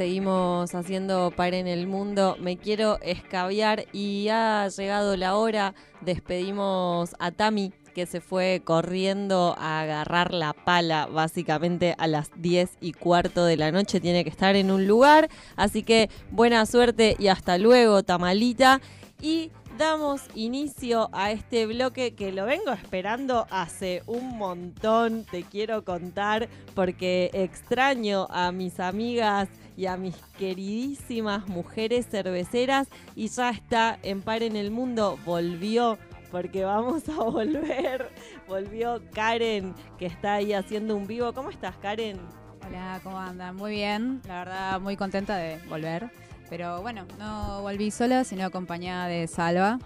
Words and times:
Seguimos 0.00 0.74
haciendo 0.74 1.30
par 1.30 1.52
en 1.52 1.66
el 1.66 1.86
mundo. 1.86 2.36
Me 2.40 2.56
quiero 2.56 2.98
escabiar 3.02 3.84
y 3.92 4.28
ha 4.28 4.66
llegado 4.68 5.14
la 5.18 5.36
hora. 5.36 5.74
Despedimos 6.00 7.14
a 7.18 7.32
Tami, 7.32 7.74
que 7.90 8.06
se 8.06 8.20
fue 8.20 8.62
corriendo 8.64 9.54
a 9.58 9.80
agarrar 9.80 10.32
la 10.32 10.52
pala 10.52 11.06
básicamente 11.06 11.94
a 11.98 12.06
las 12.06 12.30
10 12.36 12.70
y 12.80 12.92
cuarto 12.92 13.44
de 13.44 13.56
la 13.56 13.72
noche. 13.72 14.00
Tiene 14.00 14.24
que 14.24 14.30
estar 14.30 14.56
en 14.56 14.70
un 14.70 14.86
lugar. 14.86 15.28
Así 15.56 15.82
que 15.82 16.10
buena 16.30 16.66
suerte 16.66 17.16
y 17.18 17.28
hasta 17.28 17.58
luego, 17.58 18.02
Tamalita. 18.02 18.80
Y 19.20 19.50
damos 19.80 20.22
inicio 20.34 21.08
a 21.12 21.30
este 21.30 21.64
bloque 21.64 22.14
que 22.14 22.32
lo 22.32 22.44
vengo 22.44 22.70
esperando 22.70 23.46
hace 23.50 24.02
un 24.06 24.36
montón, 24.36 25.24
te 25.24 25.42
quiero 25.42 25.84
contar, 25.84 26.50
porque 26.74 27.30
extraño 27.32 28.26
a 28.28 28.52
mis 28.52 28.78
amigas 28.78 29.48
y 29.78 29.86
a 29.86 29.96
mis 29.96 30.16
queridísimas 30.38 31.48
mujeres 31.48 32.06
cerveceras 32.10 32.88
y 33.16 33.28
ya 33.28 33.48
está 33.48 33.98
en 34.02 34.20
Par 34.20 34.42
en 34.42 34.56
el 34.56 34.70
Mundo, 34.70 35.18
volvió 35.24 35.96
porque 36.30 36.64
vamos 36.64 37.08
a 37.08 37.14
volver. 37.24 38.10
Volvió 38.48 39.00
Karen, 39.12 39.74
que 39.98 40.06
está 40.06 40.34
ahí 40.34 40.52
haciendo 40.52 40.96
un 40.96 41.06
vivo. 41.06 41.32
¿Cómo 41.32 41.50
estás, 41.50 41.76
Karen? 41.76 42.18
Hola, 42.66 43.00
¿cómo 43.02 43.18
andan? 43.18 43.56
Muy 43.56 43.72
bien, 43.72 44.20
la 44.26 44.38
verdad 44.40 44.80
muy 44.80 44.96
contenta 44.96 45.36
de 45.36 45.58
volver. 45.68 46.10
Pero 46.48 46.82
bueno, 46.82 47.06
no 47.18 47.62
volví 47.62 47.90
sola, 47.90 48.24
sino 48.24 48.44
acompañada 48.44 49.06
de 49.06 49.26
Salva, 49.28 49.78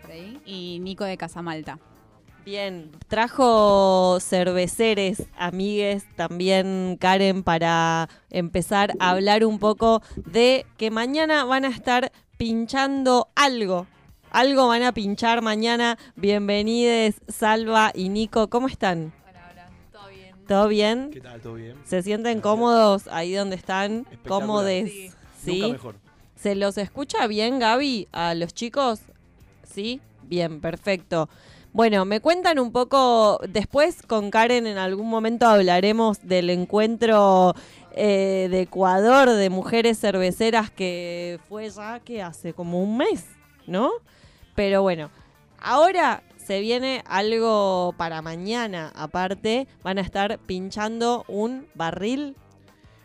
por 0.00 0.10
ahí, 0.10 0.40
y 0.46 0.78
Nico 0.80 1.04
de 1.04 1.16
Casamalta. 1.18 1.78
Bien, 2.44 2.90
trajo 3.06 4.18
cerveceres, 4.18 5.28
amigues, 5.38 6.04
también 6.16 6.96
Karen, 6.98 7.44
para 7.44 8.08
empezar 8.30 8.94
a 8.98 9.10
hablar 9.10 9.44
un 9.44 9.60
poco 9.60 10.02
de 10.16 10.66
que 10.76 10.90
mañana 10.90 11.44
van 11.44 11.64
a 11.64 11.68
estar 11.68 12.10
pinchando 12.38 13.28
algo. 13.36 13.86
Algo 14.32 14.66
van 14.68 14.82
a 14.82 14.92
pinchar 14.92 15.42
mañana. 15.42 15.98
Bienvenides, 16.16 17.16
Salva 17.28 17.92
y 17.94 18.08
Nico. 18.08 18.48
¿Cómo 18.48 18.66
están? 18.66 19.12
Hola, 19.28 19.50
hola, 19.52 19.68
¿todo 19.92 20.08
bien? 20.08 20.34
¿Todo 20.48 20.68
bien? 20.68 21.10
¿Qué 21.12 21.20
tal? 21.20 21.40
¿Todo 21.42 21.54
bien? 21.56 21.76
¿Se 21.84 22.02
sienten 22.02 22.38
Gracias. 22.38 22.42
cómodos 22.42 23.08
ahí 23.08 23.34
donde 23.34 23.56
están? 23.56 24.06
Sí. 24.86 25.10
¿Sí? 25.44 25.60
Nunca 25.60 25.72
mejor. 25.74 25.96
¿Se 26.34 26.54
los 26.54 26.78
escucha 26.78 27.26
bien, 27.26 27.58
Gaby, 27.58 28.08
a 28.10 28.34
los 28.34 28.54
chicos? 28.54 29.00
¿Sí? 29.64 30.00
Bien, 30.22 30.62
perfecto. 30.62 31.28
Bueno, 31.74 32.06
me 32.06 32.20
cuentan 32.20 32.58
un 32.58 32.72
poco, 32.72 33.38
después 33.46 34.00
con 34.00 34.30
Karen 34.30 34.66
en 34.66 34.78
algún 34.78 35.10
momento 35.10 35.46
hablaremos 35.46 36.26
del 36.26 36.48
encuentro 36.48 37.54
eh, 37.94 38.48
de 38.50 38.62
Ecuador 38.62 39.28
de 39.28 39.50
mujeres 39.50 40.00
cerveceras 40.00 40.70
que 40.70 41.38
fue 41.50 41.68
ya 41.68 42.00
que 42.00 42.22
hace 42.22 42.54
como 42.54 42.82
un 42.82 42.96
mes, 42.96 43.26
¿no? 43.66 43.90
Pero 44.54 44.82
bueno, 44.82 45.10
ahora 45.58 46.22
se 46.36 46.60
viene 46.60 47.02
algo 47.06 47.94
para 47.96 48.20
mañana, 48.20 48.92
aparte, 48.94 49.68
van 49.82 49.98
a 49.98 50.00
estar 50.00 50.38
pinchando 50.40 51.24
un 51.28 51.68
barril. 51.74 52.36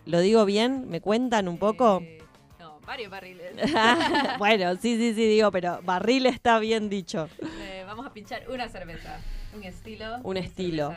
¿Lo 0.06 0.20
digo 0.20 0.46
bien? 0.46 0.90
¿Me 0.90 1.02
cuentan 1.02 1.48
un 1.48 1.58
poco? 1.58 2.00
Eh, 2.02 2.24
no, 2.60 2.80
varios 2.82 3.12
barriles. 3.12 3.54
bueno, 4.40 4.76
sí, 4.76 4.98
sí, 4.98 5.14
sí, 5.14 5.28
digo, 5.28 5.52
pero 5.52 5.82
barril 5.84 6.26
está 6.26 6.60
bien 6.60 6.90
dicho. 6.90 7.30
Eh, 7.62 7.84
vamos 7.86 8.06
a 8.06 8.14
pinchar 8.14 8.50
una 8.50 8.68
cerveza, 8.70 9.20
un 9.56 9.64
estilo. 9.64 10.18
Un 10.24 10.38
estilo. 10.38 10.96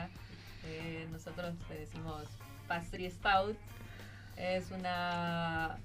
Eh, 0.64 1.06
nosotros 1.10 1.54
le 1.68 1.80
decimos 1.80 2.24
pastry 2.68 3.10
stout. 3.10 3.56
Es 4.36 4.70
una 4.70 5.76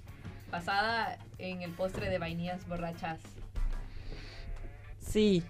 basada 0.50 1.18
en 1.38 1.62
el 1.62 1.72
postre 1.72 2.08
de 2.08 2.18
vainillas 2.18 2.66
borrachas. 2.66 3.20
Sí. 5.16 5.42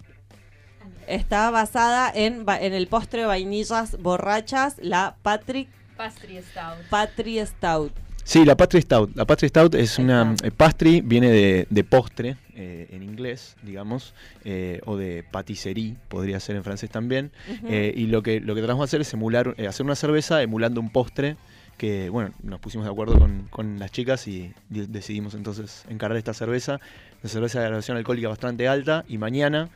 Está 1.08 1.50
basada 1.50 2.08
en, 2.14 2.44
en 2.48 2.72
el 2.72 2.86
postre 2.86 3.22
de 3.22 3.26
vainillas 3.26 4.00
borrachas, 4.00 4.76
la 4.80 5.16
Patrick 5.22 5.68
Pastry 5.96 6.40
stout. 6.40 6.88
Patri 6.88 7.44
Stout. 7.44 7.92
Sí, 8.22 8.44
la 8.44 8.56
Pastry 8.56 8.82
Stout. 8.82 9.16
La 9.16 9.24
Pastry 9.24 9.48
Stout 9.48 9.74
es 9.74 9.98
una... 9.98 10.36
eh, 10.44 10.52
pastry 10.52 11.00
viene 11.00 11.30
de, 11.30 11.66
de 11.68 11.82
postre, 11.84 12.36
eh, 12.54 12.86
en 12.92 13.02
inglés, 13.02 13.56
digamos, 13.62 14.14
eh, 14.44 14.80
o 14.86 14.96
de 14.96 15.24
patisserie, 15.28 15.96
podría 16.08 16.38
ser 16.38 16.54
en 16.54 16.62
francés 16.62 16.88
también. 16.88 17.32
Eh, 17.68 17.92
y 17.96 18.06
lo 18.06 18.22
que, 18.22 18.38
lo 18.38 18.54
que 18.54 18.60
tratamos 18.60 18.82
de 18.82 18.90
hacer 18.90 19.00
es 19.00 19.12
emular, 19.14 19.54
eh, 19.58 19.66
hacer 19.66 19.84
una 19.84 19.96
cerveza 19.96 20.42
emulando 20.42 20.80
un 20.80 20.90
postre 20.90 21.36
que, 21.76 22.08
bueno, 22.10 22.30
nos 22.42 22.60
pusimos 22.60 22.86
de 22.86 22.92
acuerdo 22.92 23.18
con, 23.18 23.42
con 23.50 23.78
las 23.78 23.90
chicas 23.92 24.26
y 24.28 24.52
de- 24.70 24.86
decidimos 24.86 25.34
entonces 25.34 25.84
encargar 25.88 26.16
esta 26.16 26.34
cerveza. 26.34 26.80
Una 27.22 27.30
cerveza 27.30 27.58
de 27.60 27.66
graduación 27.66 27.96
alcohólica 27.96 28.28
bastante 28.28 28.66
alta 28.68 29.04
y 29.08 29.18
mañana 29.18 29.68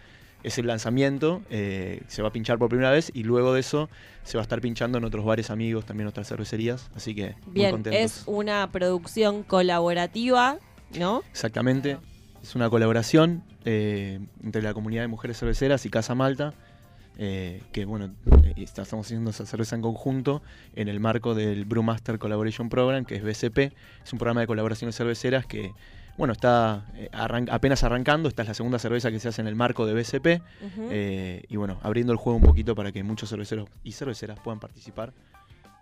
es 0.42 0.56
el 0.56 0.66
lanzamiento, 0.66 1.42
eh, 1.50 2.02
se 2.08 2.22
va 2.22 2.28
a 2.28 2.32
pinchar 2.32 2.58
por 2.58 2.70
primera 2.70 2.90
vez 2.90 3.10
y 3.12 3.24
luego 3.24 3.52
de 3.52 3.60
eso 3.60 3.90
se 4.22 4.38
va 4.38 4.42
a 4.42 4.44
estar 4.44 4.60
pinchando 4.62 4.96
en 4.96 5.04
otros 5.04 5.22
bares 5.24 5.50
amigos, 5.50 5.84
también 5.84 6.08
otras 6.08 6.28
cervecerías, 6.28 6.90
así 6.96 7.14
que 7.14 7.34
muy 7.44 7.54
Bien, 7.54 7.70
contentos. 7.72 8.00
es 8.00 8.22
una 8.26 8.66
producción 8.72 9.42
colaborativa, 9.42 10.56
¿no? 10.98 11.22
Exactamente, 11.30 11.98
es 12.42 12.54
una 12.54 12.70
colaboración 12.70 13.42
eh, 13.66 14.18
entre 14.42 14.62
la 14.62 14.72
comunidad 14.72 15.02
de 15.02 15.08
mujeres 15.08 15.38
cerveceras 15.38 15.84
y 15.84 15.90
Casa 15.90 16.14
Malta, 16.14 16.54
eh, 17.22 17.62
que 17.70 17.84
bueno, 17.84 18.14
eh, 18.44 18.54
estamos 18.56 19.06
haciendo 19.06 19.30
esa 19.30 19.44
cerveza 19.44 19.76
en 19.76 19.82
conjunto 19.82 20.42
en 20.74 20.88
el 20.88 21.00
marco 21.00 21.34
del 21.34 21.66
Brewmaster 21.66 22.18
Collaboration 22.18 22.70
Program, 22.70 23.04
que 23.04 23.16
es 23.16 23.22
BCP, 23.22 23.58
es 24.02 24.12
un 24.12 24.18
programa 24.18 24.40
de 24.40 24.46
colaboraciones 24.46 24.96
cerveceras 24.96 25.44
que 25.44 25.72
bueno, 26.16 26.32
está 26.32 26.86
eh, 26.96 27.08
arran- 27.12 27.48
apenas 27.50 27.84
arrancando, 27.84 28.28
esta 28.28 28.42
es 28.42 28.48
la 28.48 28.54
segunda 28.54 28.78
cerveza 28.78 29.10
que 29.10 29.20
se 29.20 29.28
hace 29.28 29.40
en 29.42 29.48
el 29.48 29.54
marco 29.54 29.86
de 29.86 29.94
BCP, 29.94 30.42
eh, 30.90 31.44
y 31.48 31.56
bueno, 31.56 31.78
abriendo 31.82 32.12
el 32.12 32.18
juego 32.18 32.36
un 32.38 32.42
poquito 32.44 32.74
para 32.74 32.90
que 32.92 33.02
muchos 33.02 33.28
cerveceros 33.30 33.68
y 33.84 33.92
cerveceras 33.92 34.38
puedan 34.40 34.58
participar, 34.60 35.12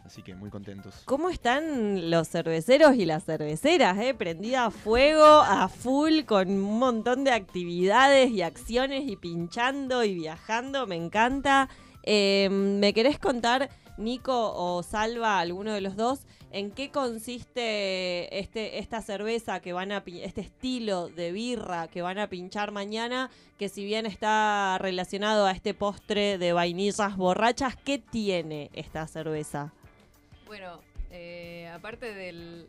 así 0.05 0.23
que 0.23 0.35
muy 0.35 0.51
contentos. 0.51 1.03
¿Cómo 1.05 1.31
están 1.31 2.11
los 2.11 2.29
cerveceros 2.29 2.97
y 2.97 3.05
las 3.05 3.25
cerveceras? 3.25 3.99
Eh? 3.99 4.15
Prendida 4.15 4.67
a 4.67 4.71
fuego, 4.71 5.25
a 5.25 5.69
full, 5.69 6.25
con 6.25 6.49
un 6.49 6.79
montón 6.79 7.25
de 7.25 7.33
actividades 7.33 8.31
y 8.31 8.43
acciones 8.43 9.05
y 9.09 9.17
pinchando 9.17 10.05
y 10.05 10.15
viajando, 10.15 10.87
me 10.87 10.97
encanta. 10.97 11.69
Eh, 12.05 12.49
¿Me 12.51 12.95
querés 12.95 13.19
contar, 13.19 13.69
Nico 13.99 14.53
o 14.55 14.83
Salva, 14.83 15.41
alguno 15.41 15.73
de 15.73 15.81
los 15.81 15.97
dos, 15.97 16.21
en 16.51 16.71
qué 16.71 16.91
consiste 16.91 18.39
este, 18.39 18.79
esta 18.79 19.03
cerveza 19.03 19.61
que 19.61 19.73
van 19.73 19.93
a 19.93 20.03
este 20.07 20.41
estilo 20.41 21.09
de 21.09 21.33
birra 21.33 21.89
que 21.89 22.01
van 22.01 22.19
a 22.19 22.29
pinchar 22.29 22.71
mañana, 22.71 23.31
que 23.59 23.69
si 23.69 23.85
bien 23.85 24.07
está 24.07 24.79
relacionado 24.79 25.47
a 25.47 25.53
este 25.53 25.75
postre 25.75 26.39
de 26.39 26.53
vainillas 26.53 27.17
borrachas, 27.17 27.77
¿qué 27.77 27.99
tiene 27.99 28.71
esta 28.73 29.07
cerveza? 29.07 29.75
Bueno, 30.49 30.81
eh, 31.11 31.71
aparte 31.73 32.13
del 32.15 32.67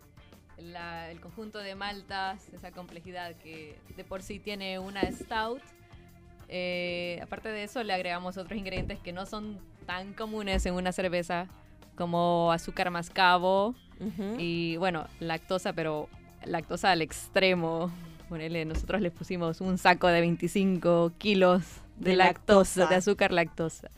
la- 0.58 1.10
el 1.10 1.22
conjunto 1.22 1.60
de 1.60 1.74
maltas, 1.76 2.50
esa 2.54 2.72
complejidad 2.72 3.34
que 3.38 3.78
de 3.96 4.04
por 4.04 4.22
sí 4.22 4.40
tiene 4.40 4.78
una 4.78 5.10
stout, 5.12 5.62
eh, 6.50 7.20
aparte 7.24 7.48
de 7.50 7.64
eso 7.64 7.82
le 7.84 7.94
agregamos 7.94 8.38
otros 8.38 8.58
ingredientes 8.60 9.00
que 9.00 9.14
no 9.14 9.26
son 9.26 9.58
tan 9.86 10.14
comunes 10.14 10.66
en 10.66 10.74
una 10.74 10.92
cerveza, 10.92 11.48
como 11.96 12.52
azúcar 12.52 12.92
mascabo 12.92 13.74
y 14.38 14.78
bueno, 14.78 15.08
lactosa, 15.20 15.74
pero 15.74 16.08
lactosa 16.46 16.92
al 16.92 17.02
extremo. 17.02 17.92
Ponele, 18.30 18.64
nosotros 18.64 19.02
le 19.02 19.12
pusimos 19.12 19.60
un 19.60 19.78
saco 19.78 20.08
de 20.08 20.22
25 20.22 21.12
kilos 21.18 21.64
de, 21.98 22.12
De 22.12 22.16
lactosa, 22.16 22.82
lactosa. 22.82 22.90
de 22.90 22.96
azúcar 22.96 23.32
lactosa. 23.34 23.90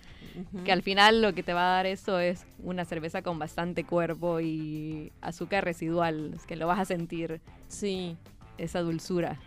Que 0.64 0.72
al 0.72 0.82
final 0.84 1.22
lo 1.22 1.34
que 1.34 1.44
te 1.44 1.54
va 1.54 1.74
a 1.74 1.76
dar 1.78 1.86
eso 1.86 2.20
es 2.20 2.46
una 2.64 2.86
cerveza 2.86 3.22
con 3.22 3.40
bastante 3.40 3.84
cuerpo 3.84 4.40
y 4.40 5.12
azúcar 5.22 5.64
residual, 5.66 6.34
es 6.36 6.46
que 6.46 6.56
lo 6.56 6.68
vas 6.68 6.80
a 6.80 6.86
sentir, 6.86 7.42
Sí. 7.68 8.16
esa 8.58 8.80
dulzura. 8.82 9.40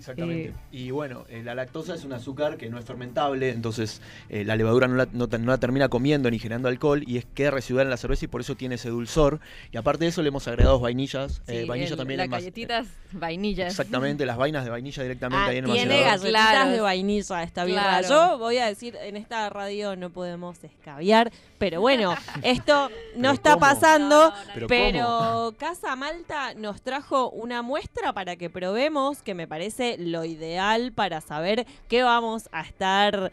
Exactamente. 0.00 0.48
Eh, 0.48 0.52
y 0.72 0.90
bueno, 0.90 1.24
eh, 1.28 1.42
la 1.44 1.54
lactosa 1.54 1.94
es 1.94 2.04
un 2.04 2.12
azúcar 2.12 2.56
que 2.56 2.68
no 2.70 2.78
es 2.78 2.84
fermentable, 2.84 3.50
entonces 3.50 4.00
eh, 4.28 4.44
la 4.44 4.56
levadura 4.56 4.88
no 4.88 4.96
la, 4.96 5.06
no 5.12 5.28
la 5.28 5.58
termina 5.58 5.88
comiendo 5.88 6.30
ni 6.30 6.38
generando 6.38 6.68
alcohol 6.68 7.04
y 7.06 7.18
es 7.18 7.26
queda 7.26 7.50
residual 7.50 7.86
en 7.86 7.90
la 7.90 7.96
cerveza 7.96 8.24
y 8.24 8.28
por 8.28 8.40
eso 8.40 8.54
tiene 8.56 8.74
ese 8.76 8.88
dulzor. 8.88 9.40
Y 9.72 9.76
aparte 9.76 10.04
de 10.04 10.08
eso 10.10 10.22
le 10.22 10.28
hemos 10.28 10.48
agregado 10.48 10.80
vainillas, 10.80 11.42
eh, 11.46 11.60
sí, 11.62 11.68
vainilla 11.68 11.90
el- 11.92 11.96
también 11.96 12.18
Las 12.18 12.24
en 12.24 12.30
más- 12.30 12.40
galletitas 12.40 12.86
vainillas. 13.12 13.70
Exactamente, 13.70 14.26
las 14.26 14.36
vainas 14.36 14.64
de 14.64 14.70
vainilla 14.70 15.02
directamente 15.02 15.44
Ah, 15.44 15.48
ahí 15.50 15.58
en 15.58 15.64
el 15.66 15.72
tiene 15.72 16.00
galletitas 16.00 16.30
Claro. 16.30 16.70
de 16.70 16.80
vainilla 16.80 17.42
esta 17.42 17.64
birra. 17.64 17.82
Claro. 18.00 18.08
Yo 18.08 18.38
voy 18.38 18.58
a 18.58 18.66
decir, 18.66 18.96
en 19.02 19.16
esta 19.16 19.48
radio 19.50 19.96
no 19.96 20.10
podemos 20.10 20.62
escabiar, 20.64 21.30
pero 21.58 21.80
bueno, 21.80 22.14
esto 22.42 22.88
no 22.88 23.20
¿Pero 23.20 23.32
está 23.32 23.50
cómo? 23.54 23.60
pasando. 23.60 24.30
No, 24.30 24.30
no, 24.30 24.36
no. 24.36 24.44
Pero 24.54 24.66
Pero 24.68 25.54
Casa 25.58 25.94
Malta 25.96 26.54
nos 26.54 26.80
trajo 26.82 27.30
una 27.30 27.62
muestra 27.62 28.12
para 28.12 28.36
que 28.36 28.48
probemos, 28.50 29.22
que 29.22 29.34
me 29.34 29.46
parece 29.46 29.89
lo 29.98 30.24
ideal 30.24 30.92
para 30.92 31.20
saber 31.20 31.66
qué 31.88 32.02
vamos 32.02 32.48
a 32.52 32.62
estar 32.62 33.30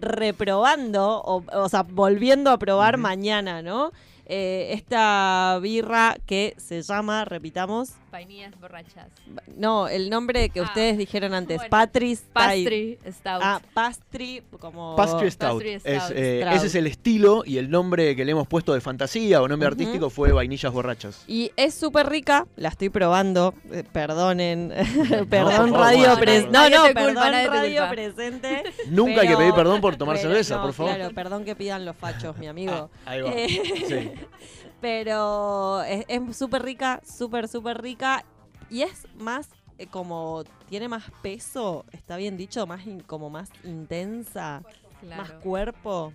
reprobando, 0.00 1.22
o, 1.22 1.44
o 1.52 1.68
sea, 1.68 1.82
volviendo 1.82 2.50
a 2.50 2.58
probar 2.58 2.96
mañana, 2.98 3.62
¿no? 3.62 3.92
Eh, 4.26 4.70
esta 4.72 5.58
birra 5.60 6.16
que 6.26 6.54
se 6.56 6.80
llama, 6.82 7.24
repitamos, 7.26 7.90
Vainillas 8.10 8.58
borrachas. 8.60 9.08
no, 9.56 9.88
el 9.88 10.08
nombre 10.08 10.48
que 10.48 10.60
Ah, 10.60 10.64
ustedes 10.64 10.96
dijeron 10.96 11.34
antes, 11.34 11.56
bueno. 11.56 11.70
Patri. 11.70 12.16
Pastry 12.32 12.98
stout. 13.10 13.40
Ah, 13.42 13.60
pastry, 13.74 14.40
como... 14.60 14.94
Pastry 14.94 15.30
Stout. 15.32 15.54
Pastry 15.54 15.72
Es, 15.74 15.82
Stout. 15.82 16.12
eh, 16.16 16.40
Stout. 16.42 16.56
ese 16.56 16.66
es 16.68 16.74
el 16.76 16.86
estilo 16.86 17.42
y 17.44 17.58
el 17.58 17.70
nombre 17.70 18.14
que 18.14 18.24
le 18.24 18.30
hemos 18.32 18.46
puesto 18.46 18.72
de 18.72 18.80
fantasía 18.80 19.42
o 19.42 19.48
nombre 19.48 19.66
artístico 19.66 20.10
fue 20.10 20.30
Vainillas 20.32 20.72
Borrachas. 20.72 21.24
Y 21.26 21.50
es 21.56 21.74
súper 21.74 22.08
rica, 22.08 22.46
la 22.56 22.68
estoy 22.68 22.88
probando, 22.88 23.52
eh, 23.72 23.82
perdonen, 23.92 24.72
perdón 25.28 25.74
Radio 25.74 26.16
Presente. 26.16 26.50
No, 26.52 26.70
no, 26.70 26.84
culpa, 26.84 27.00
perdón 27.00 27.16
Radio 27.32 27.80
culpa. 27.80 27.90
Presente. 27.90 28.62
Nunca 28.90 29.12
hay 29.22 29.26
que 29.26 29.26
Pero- 29.26 29.38
pedir 29.38 29.54
perdón 29.54 29.80
por 29.80 29.96
tomar 29.96 30.16
pero 30.16 30.28
cerveza, 30.28 30.56
no, 30.58 30.62
por 30.62 30.72
favor. 30.72 30.94
Claro, 30.94 31.14
perdón 31.14 31.44
que 31.44 31.56
pidan 31.56 31.84
los 31.84 31.96
fachos, 31.96 32.38
mi 32.38 32.46
amigo. 32.46 32.90
Ah, 33.04 33.10
ahí 33.10 33.20
va. 33.22 33.30
Eh, 33.32 33.48
Sí. 33.88 34.10
Pero 34.80 35.82
es 35.82 36.04
súper 36.36 36.62
rica, 36.62 37.00
súper, 37.04 37.48
súper 37.48 37.80
rica. 37.80 38.24
Y 38.70 38.82
es 38.82 39.06
más 39.18 39.48
eh, 39.78 39.86
como, 39.86 40.44
tiene 40.68 40.88
más 40.88 41.04
peso, 41.22 41.84
está 41.92 42.16
bien 42.16 42.36
dicho, 42.36 42.66
más 42.66 42.86
in- 42.86 43.00
como 43.00 43.30
más 43.30 43.50
intensa, 43.64 44.62
más 45.02 45.32
cuerpo. 45.42 46.12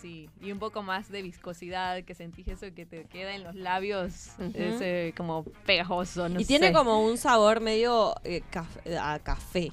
Sí, 0.00 0.28
y 0.42 0.52
un 0.52 0.58
poco 0.58 0.82
más 0.82 1.08
de 1.08 1.22
viscosidad, 1.22 2.04
que 2.04 2.14
sentís 2.14 2.46
eso 2.48 2.66
que 2.74 2.84
te 2.84 3.04
queda 3.06 3.34
en 3.34 3.42
los 3.42 3.54
labios, 3.54 4.32
ese 4.52 5.14
como 5.16 5.44
pegajoso, 5.64 6.28
no 6.28 6.40
y 6.40 6.44
tiene 6.44 6.72
como 6.72 7.02
un 7.06 7.16
sabor 7.16 7.60
medio 7.60 8.14
eh, 8.24 8.42
caf- 8.52 8.98
a 9.00 9.18
café. 9.20 9.72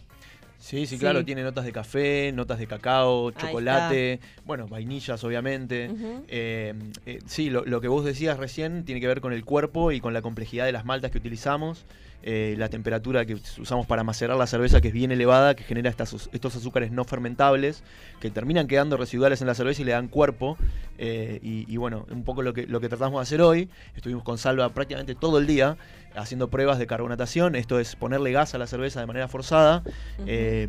Sí, 0.61 0.85
sí, 0.85 0.95
Sí. 0.95 0.99
claro, 0.99 1.25
tiene 1.25 1.41
notas 1.41 1.65
de 1.65 1.71
café, 1.71 2.31
notas 2.31 2.59
de 2.59 2.67
cacao, 2.67 3.31
chocolate, 3.31 4.19
bueno, 4.45 4.67
vainillas 4.67 5.23
obviamente. 5.23 5.89
Eh, 6.27 6.73
eh, 7.07 7.19
sí, 7.25 7.49
lo, 7.49 7.65
lo 7.65 7.81
que 7.81 7.87
vos 7.87 8.05
decías 8.05 8.37
recién 8.37 8.85
tiene 8.85 9.01
que 9.01 9.07
ver 9.07 9.21
con 9.21 9.33
el 9.33 9.43
cuerpo 9.43 9.91
y 9.91 9.99
con 9.99 10.13
la 10.13 10.21
complejidad 10.21 10.65
de 10.65 10.71
las 10.71 10.85
maltas 10.85 11.09
que 11.09 11.17
utilizamos, 11.17 11.83
eh, 12.23 12.55
la 12.57 12.69
temperatura 12.69 13.25
que 13.25 13.35
usamos 13.59 13.85
para 13.87 14.03
macerar 14.03 14.37
la 14.37 14.47
cerveza 14.47 14.79
que 14.81 14.89
es 14.89 14.93
bien 14.93 15.11
elevada, 15.11 15.55
que 15.55 15.63
genera 15.63 15.89
estas- 15.89 16.29
estos 16.31 16.55
azúcares 16.55 16.91
no 16.91 17.03
fermentables, 17.03 17.83
que 18.19 18.29
terminan 18.29 18.67
quedando 18.67 18.95
residuales 18.97 19.41
en 19.41 19.47
la 19.47 19.55
cerveza 19.55 19.81
y 19.81 19.85
le 19.85 19.91
dan 19.93 20.07
cuerpo. 20.07 20.57
eh, 21.03 21.39
y, 21.41 21.65
y 21.67 21.77
bueno, 21.77 22.05
un 22.11 22.23
poco 22.23 22.43
lo 22.43 22.53
que, 22.53 22.67
lo 22.67 22.79
que 22.79 22.87
tratamos 22.87 23.19
de 23.19 23.23
hacer 23.23 23.41
hoy, 23.41 23.69
estuvimos 23.95 24.23
con 24.23 24.37
Salva 24.37 24.69
prácticamente 24.69 25.15
todo 25.15 25.39
el 25.39 25.47
día 25.47 25.77
haciendo 26.15 26.47
pruebas 26.49 26.77
de 26.77 26.85
carbonatación, 26.85 27.55
esto 27.55 27.79
es 27.79 27.95
ponerle 27.95 28.31
gas 28.31 28.53
a 28.53 28.59
la 28.59 28.67
cerveza 28.67 28.99
de 28.99 29.07
manera 29.07 29.27
forzada. 29.27 29.81
Eh, 30.27 30.67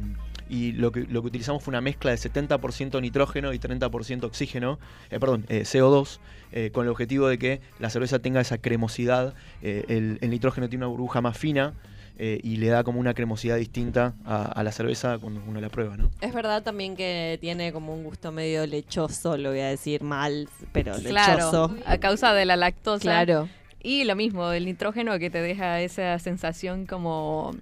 y 0.52 0.72
lo 0.72 0.92
que, 0.92 1.00
lo 1.00 1.22
que 1.22 1.28
utilizamos 1.28 1.62
fue 1.62 1.72
una 1.72 1.80
mezcla 1.80 2.10
de 2.10 2.18
70% 2.18 3.00
nitrógeno 3.00 3.52
y 3.54 3.58
30% 3.58 4.24
oxígeno, 4.24 4.78
eh, 5.10 5.18
perdón, 5.18 5.46
eh, 5.48 5.62
CO2, 5.62 6.18
eh, 6.52 6.70
con 6.72 6.84
el 6.84 6.90
objetivo 6.90 7.26
de 7.28 7.38
que 7.38 7.60
la 7.78 7.88
cerveza 7.88 8.18
tenga 8.18 8.40
esa 8.40 8.58
cremosidad. 8.58 9.34
Eh, 9.62 9.84
el, 9.88 10.18
el 10.20 10.30
nitrógeno 10.30 10.68
tiene 10.68 10.84
una 10.84 10.90
burbuja 10.90 11.22
más 11.22 11.38
fina 11.38 11.72
eh, 12.18 12.38
y 12.42 12.56
le 12.56 12.66
da 12.68 12.84
como 12.84 13.00
una 13.00 13.14
cremosidad 13.14 13.56
distinta 13.56 14.14
a, 14.26 14.42
a 14.44 14.62
la 14.62 14.72
cerveza 14.72 15.16
cuando 15.18 15.40
uno 15.46 15.58
la 15.60 15.70
prueba, 15.70 15.96
¿no? 15.96 16.10
Es 16.20 16.34
verdad 16.34 16.62
también 16.62 16.96
que 16.96 17.38
tiene 17.40 17.72
como 17.72 17.94
un 17.94 18.04
gusto 18.04 18.30
medio 18.30 18.66
lechoso, 18.66 19.38
lo 19.38 19.48
voy 19.50 19.60
a 19.60 19.68
decir 19.68 20.02
mal, 20.02 20.48
pero 20.72 20.94
Claro, 20.96 21.36
lechoso. 21.36 21.76
a 21.86 21.96
causa 21.98 22.34
de 22.34 22.44
la 22.44 22.56
lactosa. 22.56 23.00
Claro. 23.00 23.48
Y 23.82 24.04
lo 24.04 24.14
mismo, 24.14 24.52
el 24.52 24.66
nitrógeno 24.66 25.18
que 25.18 25.30
te 25.30 25.40
deja 25.40 25.80
esa 25.80 26.18
sensación 26.18 26.84
como 26.86 27.52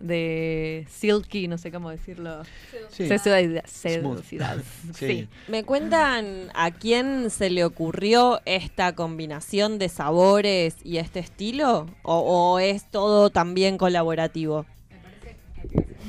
de 0.00 0.86
silky, 0.90 1.48
no 1.48 1.58
sé 1.58 1.70
cómo 1.70 1.90
decirlo. 1.90 2.42
Sí. 2.90 3.04
Sí. 4.92 5.06
sí. 5.06 5.28
¿Me 5.48 5.64
cuentan 5.64 6.50
a 6.54 6.70
quién 6.70 7.30
se 7.30 7.50
le 7.50 7.64
ocurrió 7.64 8.40
esta 8.44 8.94
combinación 8.94 9.78
de 9.78 9.88
sabores 9.88 10.76
y 10.84 10.98
este 10.98 11.20
estilo? 11.20 11.86
¿O, 12.02 12.18
o 12.18 12.58
es 12.58 12.90
todo 12.90 13.30
también 13.30 13.78
colaborativo? 13.78 14.66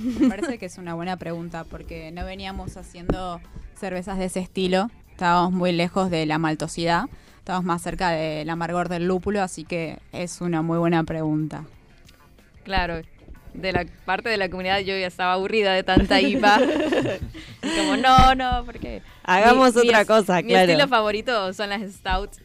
Me 0.03 0.29
parece 0.29 0.57
que 0.57 0.67
es 0.67 0.77
una 0.77 0.93
buena 0.93 1.17
pregunta 1.17 1.63
porque 1.63 2.11
no 2.11 2.25
veníamos 2.25 2.77
haciendo 2.77 3.41
cervezas 3.75 4.17
de 4.17 4.25
ese 4.25 4.39
estilo. 4.39 4.89
Estábamos 5.11 5.51
muy 5.51 5.71
lejos 5.71 6.11
de 6.11 6.25
la 6.25 6.37
maltosidad. 6.37 7.05
Estábamos 7.39 7.65
más 7.65 7.81
cerca 7.81 8.09
del 8.09 8.49
amargor 8.49 8.89
del 8.89 9.07
lúpulo, 9.07 9.41
así 9.41 9.63
que 9.63 9.99
es 10.11 10.41
una 10.41 10.61
muy 10.61 10.77
buena 10.77 11.03
pregunta. 11.03 11.63
Claro, 12.63 13.01
de 13.57 13.71
la 13.73 13.85
parte 14.05 14.29
de 14.29 14.37
la 14.37 14.49
comunidad 14.49 14.79
yo 14.79 14.97
ya 14.97 15.07
estaba 15.07 15.33
aburrida 15.33 15.73
de 15.73 15.83
tanta 15.83 16.21
IPA. 16.21 16.59
Como, 17.77 17.97
no, 17.97 18.35
no, 18.35 18.63
porque... 18.65 19.01
Hagamos 19.23 19.75
mi- 19.75 19.81
mi 19.81 19.87
otra 19.89 20.05
cosa, 20.05 20.37
Mi 20.37 20.49
claro. 20.49 20.71
estilo 20.71 20.87
favorito 20.87 21.53
son 21.53 21.69
las 21.69 21.81
stouts 21.91 22.39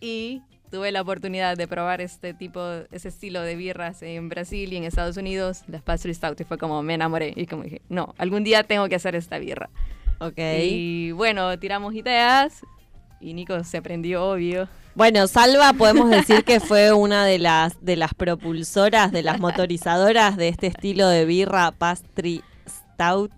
y 0.00 0.42
tuve 0.70 0.92
la 0.92 1.00
oportunidad 1.00 1.56
de 1.56 1.66
probar 1.66 2.00
este 2.00 2.34
tipo, 2.34 2.62
ese 2.92 3.08
estilo 3.08 3.40
de 3.42 3.56
birras 3.56 4.02
en 4.02 4.28
Brasil 4.28 4.72
y 4.72 4.76
en 4.76 4.84
Estados 4.84 5.16
Unidos, 5.16 5.62
las 5.66 5.82
pastry 5.82 6.12
stout, 6.14 6.40
y 6.40 6.44
fue 6.44 6.58
como, 6.58 6.82
me 6.82 6.94
enamoré. 6.94 7.32
Y 7.34 7.46
como 7.46 7.62
dije, 7.64 7.80
no, 7.88 8.14
algún 8.18 8.44
día 8.44 8.62
tengo 8.62 8.88
que 8.88 8.94
hacer 8.94 9.14
esta 9.14 9.38
birra. 9.38 9.70
Ok. 10.20 10.38
Y 10.38 11.12
bueno, 11.12 11.58
tiramos 11.58 11.94
ideas 11.94 12.60
y 13.20 13.34
Nico 13.34 13.62
se 13.64 13.82
prendió, 13.82 14.24
obvio. 14.24 14.68
Bueno, 14.94 15.26
Salva 15.28 15.72
podemos 15.72 16.10
decir 16.10 16.44
que 16.44 16.60
fue 16.60 16.92
una 16.92 17.24
de 17.24 17.38
las 17.38 17.84
de 17.84 17.96
las 17.96 18.14
propulsoras, 18.14 19.12
de 19.12 19.22
las 19.22 19.38
motorizadoras 19.40 20.36
de 20.36 20.48
este 20.48 20.66
estilo 20.66 21.08
de 21.08 21.24
birra 21.24 21.70
pastry 21.72 22.42
stout. 22.68 23.32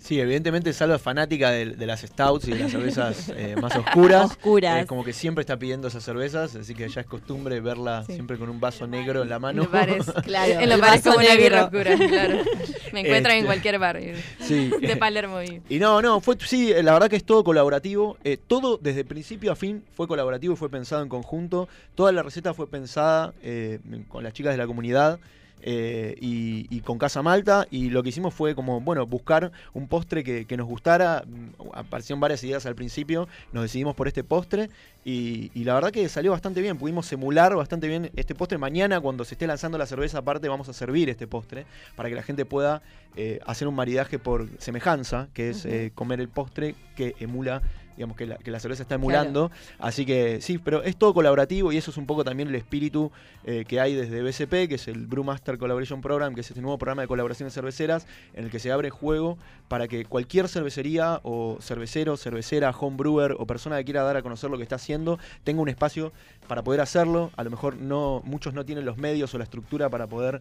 Sí, 0.00 0.20
evidentemente 0.20 0.72
Salva 0.72 0.94
es 0.96 1.02
fanática 1.02 1.50
de, 1.50 1.66
de 1.66 1.86
las 1.86 2.00
stouts 2.02 2.46
y 2.46 2.52
de 2.52 2.58
las 2.60 2.70
cervezas 2.70 3.30
eh, 3.36 3.56
más 3.60 3.74
oscuras. 3.76 4.26
Oscuras. 4.30 4.82
Eh, 4.84 4.86
como 4.86 5.02
que 5.04 5.12
siempre 5.12 5.42
está 5.42 5.58
pidiendo 5.58 5.88
esas 5.88 6.04
cervezas, 6.04 6.54
así 6.54 6.74
que 6.74 6.88
ya 6.88 7.00
es 7.00 7.06
costumbre 7.06 7.60
verla 7.60 8.04
Sí. 8.06 8.12
siempre 8.14 8.38
con 8.38 8.48
un 8.48 8.60
vaso 8.60 8.86
negro 8.86 9.22
en 9.22 9.28
la 9.28 9.38
mano. 9.40 9.62
En 9.62 9.64
los 9.64 9.72
bares, 9.72 10.06
Claro, 10.24 10.52
En 10.60 10.68
los 10.68 10.80
bares 10.80 11.02
como 11.02 11.16
una 11.18 11.34
birra 11.34 11.64
oscura, 11.64 11.96
claro. 11.96 12.38
Me 12.92 13.00
encuentran 13.00 13.32
en 13.32 13.38
Este. 13.40 13.46
cualquier 13.46 13.78
bar 13.80 13.96
eh, 13.98 14.14
Sí. 14.40 14.70
de 14.80 14.96
Palermo. 14.96 15.42
y- 15.42 15.60
Y 15.68 15.78
no, 15.78 16.00
no, 16.00 16.20
fue, 16.20 16.36
sí, 16.46 16.72
la 16.82 16.92
verdad 16.92 17.10
que 17.10 17.16
es 17.16 17.24
todo 17.24 17.42
colaborativo. 17.44 18.16
eh, 18.24 18.38
todo 18.46 18.78
desde 18.80 19.04
principio 19.04 19.50
a 19.52 19.56
fin 19.56 19.82
fue 19.94 20.06
colaborativo 20.08 20.54
y 20.54 20.56
fue 20.56 20.70
pensado 20.70 21.02
en 21.02 21.08
conjunto. 21.08 21.68
Toda 21.96 22.12
la 22.12 22.22
receta 22.22 22.54
fue 22.54 22.68
pensada 22.70 23.34
eh, 23.42 23.80
con 24.08 24.22
las 24.22 24.32
chicas 24.32 24.52
de 24.52 24.58
la 24.58 24.66
comunidad. 24.66 25.18
Eh, 25.62 26.16
y, 26.20 26.66
y 26.70 26.80
con 26.80 26.98
Casa 26.98 27.22
Malta 27.22 27.66
y 27.70 27.90
lo 27.90 28.02
que 28.02 28.10
hicimos 28.10 28.34
fue 28.34 28.54
como, 28.54 28.80
bueno, 28.80 29.06
buscar 29.06 29.52
un 29.72 29.88
postre 29.88 30.24
que, 30.24 30.44
que 30.44 30.56
nos 30.56 30.66
gustara, 30.66 31.24
Mm, 31.28 31.48
aparecieron 31.74 32.20
varias 32.20 32.42
ideas 32.44 32.66
al 32.66 32.74
principio, 32.74 33.28
nos 33.52 33.62
decidimos 33.62 33.94
por 33.94 34.08
este 34.08 34.24
postre 34.24 34.70
y, 35.04 35.50
y 35.54 35.64
la 35.64 35.74
verdad 35.74 35.90
que 35.90 36.08
salió 36.08 36.32
bastante 36.32 36.60
bien, 36.60 36.78
pudimos 36.78 37.10
emular 37.12 37.54
bastante 37.54 37.88
bien 37.88 38.10
este 38.16 38.34
postre, 38.34 38.58
mañana 38.58 39.00
cuando 39.00 39.24
se 39.24 39.34
esté 39.34 39.46
lanzando 39.46 39.78
la 39.78 39.86
cerveza 39.86 40.18
aparte 40.18 40.48
vamos 40.48 40.68
a 40.68 40.72
servir 40.72 41.08
este 41.08 41.26
postre 41.26 41.66
para 41.96 42.08
que 42.08 42.14
la 42.14 42.22
gente 42.22 42.44
pueda 42.44 42.82
eh, 43.16 43.40
hacer 43.46 43.68
un 43.68 43.74
maridaje 43.74 44.18
por 44.18 44.48
semejanza, 44.58 45.28
que 45.34 45.50
es 45.50 45.64
eh, 45.64 45.92
comer 45.94 46.20
el 46.20 46.28
postre 46.28 46.74
que 46.96 47.14
emula, 47.20 47.62
digamos 47.98 48.16
que 48.16 48.26
la, 48.26 48.36
que 48.36 48.52
la 48.52 48.60
cerveza 48.60 48.84
está 48.84 48.94
emulando. 48.94 49.50
Así 49.80 50.06
que 50.06 50.40
sí, 50.40 50.58
pero 50.58 50.84
es 50.84 50.96
todo 50.96 51.12
colaborativo 51.12 51.72
y 51.72 51.76
eso 51.76 51.90
es 51.90 51.96
un 51.96 52.06
poco 52.06 52.22
también 52.22 52.48
el 52.48 52.54
espíritu 52.54 53.10
eh, 53.44 53.64
que 53.66 53.80
hay 53.80 53.92
desde 53.96 54.22
BCP, 54.22 54.68
que 54.68 54.76
es 54.76 54.86
el 54.86 55.08
Brewmaster 55.08 55.58
Collaboration 55.58 56.00
Program, 56.00 56.32
que 56.32 56.42
es 56.42 56.48
este 56.48 56.62
nuevo 56.62 56.78
programa 56.78 57.02
de 57.02 57.08
colaboraciones 57.08 57.54
cerveceras 57.54 58.06
en 58.34 58.44
el 58.44 58.50
que 58.52 58.60
se 58.60 58.70
abre 58.70 58.90
juego 58.90 59.36
para 59.66 59.88
que 59.88 60.04
cualquier 60.04 60.46
cervecería 60.48 61.18
o 61.24 61.58
cervecero, 61.60 62.16
cervecera, 62.16 62.70
home 62.70 62.96
brewer 62.96 63.34
o 63.36 63.46
persona 63.46 63.76
que 63.78 63.84
quiera 63.84 64.04
dar 64.04 64.16
a 64.16 64.22
conocer 64.22 64.48
lo 64.48 64.58
que 64.58 64.62
está 64.62 64.76
haciendo 64.76 65.18
tenga 65.42 65.60
un 65.60 65.68
espacio 65.68 66.12
para 66.46 66.62
poder 66.62 66.80
hacerlo. 66.80 67.32
A 67.36 67.42
lo 67.42 67.50
mejor 67.50 67.78
no 67.78 68.22
muchos 68.24 68.54
no 68.54 68.64
tienen 68.64 68.84
los 68.84 68.96
medios 68.96 69.34
o 69.34 69.38
la 69.38 69.44
estructura 69.44 69.90
para 69.90 70.06
poder 70.06 70.40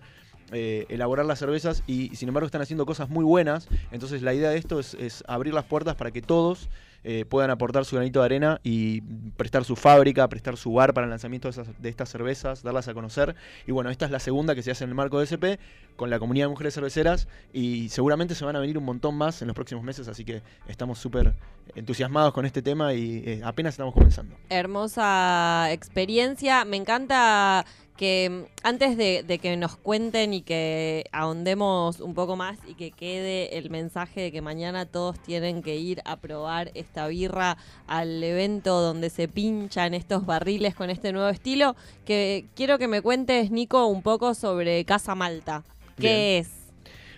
eh, 0.52 0.86
elaborar 0.88 1.26
las 1.26 1.40
cervezas 1.40 1.84
y, 1.88 2.16
sin 2.16 2.30
embargo 2.30 2.46
están 2.46 2.62
haciendo 2.62 2.86
cosas 2.86 3.10
muy 3.10 3.26
buenas. 3.26 3.68
Entonces 3.92 4.22
la 4.22 4.34
idea 4.34 4.50
de 4.50 4.58
esto 4.58 4.80
es, 4.80 5.24
abrir 5.28 5.54
las 5.54 5.66
puertas 5.66 5.96
para 5.96 6.12
que 6.12 6.22
todos 6.22 6.70
eh, 7.04 7.26
puedan 7.26 7.52
aportar 7.52 7.86
su 7.86 7.96
granito 7.96 8.20
de 8.20 8.26
arena 8.26 8.60
y 8.64 9.02
prestar 9.36 9.66
su 9.66 9.76
fábrica, 9.76 10.28
prestar 10.28 10.58
su 10.58 10.74
bar 10.74 10.94
para 10.94 11.06
el 11.06 11.10
lanzamiento 11.10 11.50
de 11.52 11.90
estas 11.90 12.10
cervezas, 12.10 12.64
darlas 12.64 12.88
a 12.88 12.94
conocer. 12.94 13.36
Y 13.66 13.72
bueno, 13.72 13.90
esta 13.90 14.06
es 14.06 14.12
la 14.12 14.20
segunda 14.20 14.56
que 14.56 14.64
se 14.64 14.72
hace 14.72 14.84
en 14.84 14.92
el 14.92 14.96
marco 14.96 15.20
de 15.20 15.26
SP 15.28 15.60
con 15.98 16.10
la 16.10 16.20
comunidad 16.20 16.46
de 16.46 16.50
mujeres 16.50 16.76
cerveceras 16.76 17.28
y 17.52 17.90
seguramente 17.90 18.36
se 18.36 18.46
van 18.46 18.56
a 18.56 18.60
venir 18.60 18.78
un 18.78 18.86
montón 18.86 19.16
más 19.16 19.42
en 19.42 19.48
los 19.48 19.56
próximos 19.56 19.84
meses, 19.84 20.08
así 20.08 20.24
que 20.24 20.44
estamos 20.68 21.00
súper 21.00 21.34
entusiasmados 21.76 22.34
con 22.34 22.46
este 22.46 22.62
tema 22.62 22.94
y 22.94 23.24
eh, 23.26 23.42
apenas 23.44 23.74
estamos 23.74 23.94
comenzando. 23.94 24.36
Hermosa 24.50 25.72
experiencia. 25.72 26.64
Me 26.66 26.78
encanta 26.78 27.66
que 27.98 28.30
mm, 28.30 28.44
antes 28.64 28.98
de, 28.98 29.24
de 29.24 29.40
que 29.40 29.58
nos 29.58 29.76
cuenten 29.76 30.34
y 30.34 30.42
que 30.42 31.06
ahondemos 31.12 32.00
un 32.00 32.14
poco 32.14 32.36
más 32.36 32.58
y 32.68 32.76
que 32.76 32.92
quede 32.92 33.58
el 33.58 33.70
mensaje 33.70 34.22
de 34.22 34.32
que 34.32 34.42
mañana 34.42 34.86
todos 34.86 35.20
tienen 35.20 35.62
que 35.62 35.76
ir 35.76 36.02
a 36.06 36.18
probar 36.18 36.72
esta 36.76 37.08
birra 37.08 37.58
al 37.88 38.24
evento 38.24 38.82
donde 38.82 39.10
se 39.10 39.28
pinchan 39.28 39.94
estos 39.94 40.26
barriles 40.26 40.76
con 40.76 40.90
este 40.90 41.12
nuevo 41.12 41.30
estilo, 41.30 41.76
que 42.06 42.46
quiero 42.56 42.78
que 42.78 42.88
me 42.88 43.02
cuentes, 43.02 43.52
Nico, 43.52 43.88
un 43.88 44.02
poco 44.02 44.34
sobre 44.34 44.86
Casa 44.86 45.16
Malta. 45.16 45.64
¿Qué 46.00 46.40
es? 46.40 46.67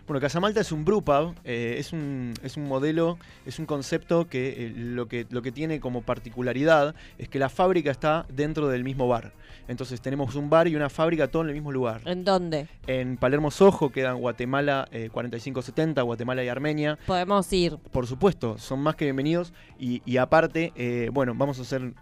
Bueno, 0.09 0.21
Casamalta 0.21 0.59
es 0.59 0.71
un 0.71 0.85
brewpub, 0.85 1.35
eh, 1.43 1.75
es, 1.77 1.93
un, 1.93 2.33
es 2.41 2.57
un 2.57 2.63
modelo, 2.67 3.19
es 3.45 3.59
un 3.59 3.67
concepto 3.67 4.27
que, 4.27 4.65
eh, 4.65 4.73
lo 4.75 5.07
que 5.07 5.27
lo 5.29 5.43
que 5.43 5.51
tiene 5.51 5.79
como 5.79 6.01
particularidad 6.01 6.95
es 7.19 7.29
que 7.29 7.37
la 7.37 7.47
fábrica 7.47 7.91
está 7.91 8.25
dentro 8.27 8.69
del 8.69 8.83
mismo 8.83 9.07
bar. 9.07 9.33
Entonces 9.67 10.01
tenemos 10.01 10.33
un 10.33 10.49
bar 10.49 10.67
y 10.67 10.75
una 10.75 10.89
fábrica 10.89 11.27
todo 11.27 11.43
en 11.43 11.49
el 11.49 11.53
mismo 11.53 11.71
lugar. 11.71 12.01
¿En 12.05 12.23
dónde? 12.25 12.67
En 12.87 13.17
Palermo 13.17 13.51
Sojo 13.51 13.91
quedan 13.91 14.17
Guatemala 14.17 14.87
eh, 14.91 15.09
4570, 15.11 16.01
Guatemala 16.01 16.43
y 16.43 16.47
Armenia. 16.47 16.97
Podemos 17.05 17.53
ir. 17.53 17.77
Por 17.91 18.07
supuesto, 18.07 18.57
son 18.57 18.79
más 18.79 18.95
que 18.95 19.05
bienvenidos. 19.05 19.53
Y, 19.77 20.01
y 20.07 20.17
aparte, 20.17 20.73
eh, 20.75 21.11
bueno, 21.13 21.35
vamos 21.35 21.59
a 21.59 21.61
hacer. 21.61 21.93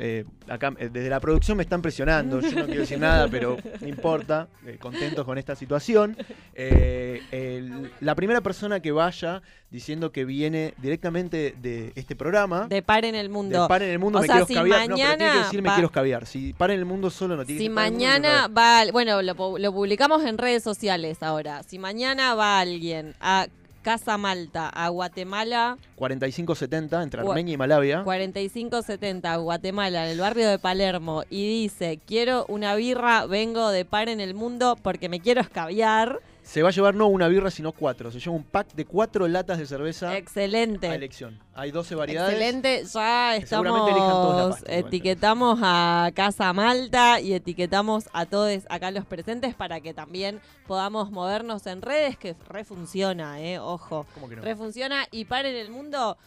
acá, 0.47 0.71
desde 0.71 1.09
la 1.09 1.19
producción 1.19 1.57
me 1.57 1.63
están 1.63 1.81
presionando. 1.81 2.39
Yo 2.39 2.51
no 2.57 2.65
quiero 2.67 2.79
decir 2.81 2.99
nada, 2.99 3.27
pero 3.27 3.57
no 3.81 3.87
importa. 3.89 4.47
contentos 4.79 5.25
con 5.25 5.37
esta 5.37 5.53
situación. 5.57 6.15
El- 6.55 7.91
la 8.01 8.16
primera 8.16 8.42
persona 8.42 8.80
que 8.80 8.92
vaya 8.92 9.42
diciendo 9.70 10.12
que 10.12 10.25
viene 10.25 10.74
directamente 10.77 11.56
de 11.62 11.92
este 11.96 12.16
programa. 12.16 12.68
De 12.68 12.82
Par 12.82 13.06
en 13.06 13.16
el 13.16 13.30
Mundo. 13.30 13.63
de 13.63 13.68
Par 13.68 13.84
en 13.84 13.89
el 13.89 14.00
mundo 14.00 14.20
O 14.20 14.22
me 14.22 14.27
sea, 14.27 14.36
quiero 14.36 14.48
si 14.48 14.54
escabiar. 14.54 14.89
no, 14.89 14.96
pero 14.96 15.16
tiene 15.18 15.32
que 15.32 15.38
decir 15.39 15.62
me 15.62 15.70
va- 15.70 15.75
quiero 15.75 15.88
escabiar. 15.88 16.25
Si 16.25 16.54
Par 16.54 16.72
en 16.72 16.80
el 16.80 16.86
mundo 16.86 17.10
solo 17.10 17.36
no 17.36 17.46
tiene 17.46 17.60
Si 17.60 17.66
que 17.66 17.70
mundo, 17.70 17.82
mañana 17.82 18.48
va, 18.48 18.84
bueno, 18.92 19.22
lo, 19.22 19.36
pu- 19.36 19.60
lo 19.60 19.72
publicamos 19.74 20.24
en 20.24 20.38
redes 20.38 20.63
sociales 20.63 21.22
ahora. 21.22 21.63
Si 21.63 21.80
mañana 21.80 22.34
va 22.36 22.60
alguien 22.60 23.13
a 23.20 23.48
Casa 23.84 24.18
Malta, 24.18 24.68
a 24.68 24.89
Guatemala, 24.89 25.77
4570 25.96 27.04
entre 27.04 27.22
Armenia 27.22 27.54
y 27.54 27.58
Malavia. 27.58 28.04
4570, 28.04 29.36
Guatemala, 29.38 30.06
en 30.06 30.12
el 30.12 30.20
barrio 30.20 30.50
de 30.50 30.60
Palermo, 30.60 31.24
y 31.30 31.48
dice, 31.63 32.00
quiero 32.06 32.46
una 32.50 32.75
birra, 32.75 33.25
vengo 33.27 33.70
de 33.70 33.86
par 33.86 34.10
en 34.10 34.20
el 34.20 34.34
mundo 34.34 34.77
porque 34.82 35.08
me 35.10 35.20
quiero 35.22 35.39
escabiar. 35.42 36.20
Se 36.48 36.63
va 36.63 36.70
a 36.70 36.72
llevar 36.72 36.96
no 36.96 37.08
una 37.08 37.27
birra, 37.27 37.51
sino 37.51 37.74
cuatro. 37.74 38.10
Se 38.10 38.22
lleva 38.22 38.34
un 38.38 38.46
pack 38.46 38.74
de 38.74 38.86
cuatro 38.86 39.27
latas 39.27 39.58
de 39.58 39.66
cerveza 39.66 40.12
a 40.12 40.18
Excelente. 40.18 40.88
elección. 40.88 41.38
Hay 41.54 41.72
12 41.72 41.96
variedades. 41.96 42.36
Excelente, 42.36 42.84
ya 42.86 43.36
estamos, 43.36 44.51
pasta, 44.51 44.74
etiquetamos 44.74 45.60
a 45.62 46.10
Casa 46.16 46.54
Malta 46.54 47.20
y 47.20 47.34
etiquetamos 47.34 48.06
a 48.13 48.25
todos 48.25 48.63
acá 48.70 48.92
los 48.92 49.06
presentes 49.06 49.56
para 49.56 49.82
que 49.82 49.94
también 49.94 50.39
podamos 50.68 51.12
movernos 51.12 51.68
en 51.68 51.82
redes, 51.82 52.18
que 52.18 52.34
refunciona, 52.48 53.42
eh, 53.42 53.60
ojo. 53.60 54.06
¿Cómo 54.13 54.30
que 54.30 54.38
no? 54.38 54.42
Refunciona 54.42 55.06
y 55.12 55.25
para 55.25 55.50
en 55.50 55.56
el 55.58 55.70
mundo 55.70 56.18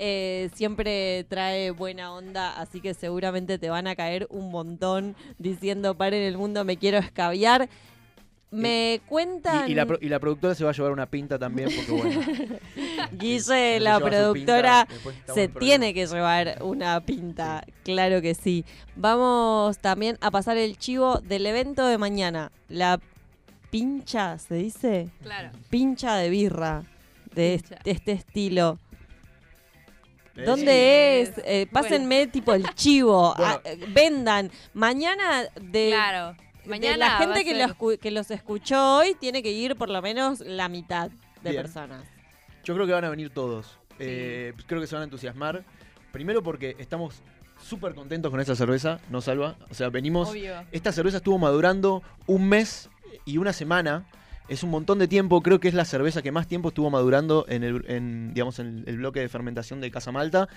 eh, 0.00 0.50
siempre 0.54 1.24
trae 1.28 1.70
buena 1.70 2.12
onda, 2.12 2.60
así 2.60 2.80
que 2.80 2.94
seguramente 2.94 3.58
te 3.58 3.70
van 3.70 3.86
a 3.86 3.94
caer 3.94 4.26
un 4.28 4.50
montón 4.50 5.14
diciendo 5.38 5.96
para 5.96 6.16
en 6.16 6.24
el 6.24 6.36
mundo 6.36 6.64
me 6.64 6.78
quiero 6.78 6.98
escabiar. 6.98 7.68
Me 8.50 9.02
cuentan, 9.06 9.68
Y, 9.68 9.72
y 9.72 9.74
la, 9.74 9.86
y 10.00 10.08
la 10.08 10.18
productora 10.18 10.54
se 10.54 10.64
va 10.64 10.70
a 10.70 10.72
llevar 10.72 10.92
una 10.92 11.04
pinta 11.06 11.38
también, 11.38 11.68
porque 11.74 11.92
bueno. 11.92 12.20
Guille, 13.12 13.40
se 13.40 13.78
la 13.80 14.00
productora, 14.00 14.86
pinta, 14.86 15.34
se 15.34 15.48
tiene 15.48 15.92
que 15.92 16.06
llevar 16.06 16.56
una 16.62 16.98
pinta, 17.04 17.62
claro 17.84 18.22
que 18.22 18.34
sí. 18.34 18.64
Vamos 18.96 19.78
también 19.78 20.16
a 20.22 20.30
pasar 20.30 20.56
el 20.56 20.78
chivo 20.78 21.18
del 21.18 21.44
evento 21.44 21.86
de 21.86 21.98
mañana. 21.98 22.50
La 22.68 22.98
pincha, 23.70 24.38
¿se 24.38 24.54
dice? 24.54 25.10
Claro. 25.22 25.50
Pincha 25.68 26.16
de 26.16 26.30
birra 26.30 26.84
de 27.34 27.58
Pincha. 27.58 27.74
este, 27.76 27.90
este 27.90 28.12
estilo. 28.12 28.78
Eh, 30.36 30.42
¿Dónde 30.44 31.24
sí. 31.34 31.40
es? 31.40 31.44
Eh, 31.44 31.66
pásenme 31.70 32.26
tipo 32.28 32.54
el 32.54 32.64
chivo. 32.74 33.34
Bueno. 33.36 33.52
ah, 33.56 33.60
eh, 33.64 33.78
vendan. 33.92 34.50
Mañana 34.72 35.44
de, 35.60 35.88
Claro. 35.90 36.36
De 36.68 36.96
la 36.96 37.10
gente 37.18 37.44
que, 37.44 37.54
ser- 37.54 37.68
los, 37.80 37.98
que 37.98 38.10
los 38.10 38.30
escuchó 38.30 38.96
hoy 38.98 39.14
tiene 39.18 39.42
que 39.42 39.50
ir 39.52 39.76
por 39.76 39.88
lo 39.90 40.00
menos 40.02 40.40
la 40.40 40.68
mitad 40.68 41.10
de 41.42 41.50
Bien. 41.50 41.62
personas. 41.62 42.04
Yo 42.64 42.74
creo 42.74 42.86
que 42.86 42.92
van 42.92 43.04
a 43.04 43.10
venir 43.10 43.30
todos. 43.30 43.78
Eh, 43.98 44.52
creo 44.66 44.80
que 44.80 44.86
se 44.86 44.94
van 44.94 45.02
a 45.02 45.04
entusiasmar. 45.04 45.64
Primero 46.12 46.42
porque 46.42 46.76
estamos 46.78 47.22
súper 47.60 47.94
contentos 47.94 48.30
con 48.30 48.40
esta 48.40 48.54
cerveza, 48.54 49.00
no 49.10 49.20
salva. 49.20 49.56
O 49.70 49.74
sea, 49.74 49.88
venimos. 49.88 50.28
Obvio. 50.30 50.64
Esta 50.72 50.92
cerveza 50.92 51.16
estuvo 51.18 51.38
madurando 51.38 52.02
un 52.26 52.48
mes 52.48 52.90
y 53.24 53.38
una 53.38 53.52
semana. 53.52 54.06
Es 54.48 54.62
un 54.62 54.70
montón 54.70 54.98
de 54.98 55.08
tiempo, 55.08 55.42
creo 55.42 55.60
que 55.60 55.68
es 55.68 55.74
la 55.74 55.84
cerveza 55.84 56.22
que 56.22 56.32
más 56.32 56.46
tiempo 56.46 56.68
estuvo 56.68 56.88
madurando 56.88 57.44
en 57.48 57.62
el, 57.64 57.84
en, 57.88 58.32
digamos, 58.32 58.58
en 58.58 58.82
el 58.86 58.96
bloque 58.96 59.20
de 59.20 59.28
fermentación 59.28 59.80
de 59.82 59.90
Casa 59.90 60.10
Malta. 60.10 60.48